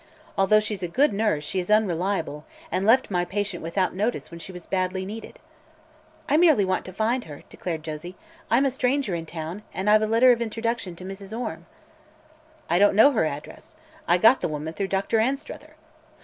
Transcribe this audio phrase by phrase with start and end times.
[0.35, 4.39] "Although she's a good nurse, she is unreliable, and left my patient without notice when
[4.39, 5.37] she was badly needed."
[6.27, 8.15] "I merely want to find her," declared Josie.
[8.49, 11.39] "I'm a stranger in town and I've a letter of introduction to Mrs.
[11.39, 11.67] Orme."
[12.67, 13.75] "I don't know her address.
[14.07, 15.19] I got the woman through Dr.
[15.19, 15.75] Anstruther."